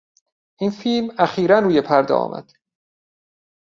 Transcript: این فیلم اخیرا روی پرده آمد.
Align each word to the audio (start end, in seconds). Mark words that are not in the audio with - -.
این 0.59 0.71
فیلم 0.71 1.15
اخیرا 1.19 1.59
روی 1.59 1.81
پرده 1.81 2.13
آمد. 2.13 2.53